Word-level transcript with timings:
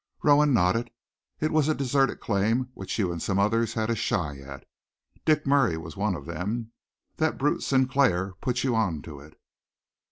Rowan 0.23 0.51
nodded. 0.51 0.89
"It 1.39 1.51
was 1.51 1.67
a 1.67 1.75
deserted 1.75 2.19
claim 2.21 2.69
which 2.73 2.97
you 2.97 3.11
and 3.11 3.21
some 3.21 3.37
others 3.37 3.75
had 3.75 3.91
a 3.91 3.95
shy 3.95 4.39
at. 4.39 4.67
Dick 5.25 5.45
Murray 5.45 5.77
was 5.77 5.95
one 5.95 6.15
of 6.15 6.25
them. 6.25 6.71
That 7.17 7.37
brute 7.37 7.61
Sinclair 7.61 8.33
put 8.41 8.63
you 8.63 8.73
on 8.75 9.03
to 9.03 9.19
it." 9.19 9.39